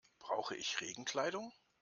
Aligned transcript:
Brauche 0.17 0.55
ich 0.55 0.81
Regenkleidung? 0.81 1.53